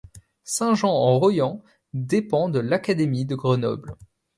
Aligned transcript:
Saint-Jean-en-Royans 0.45 1.61
dépend 1.93 2.49
de 2.49 2.57
l'académie 2.57 3.25
de 3.25 3.35
Grenoble. 3.35 3.97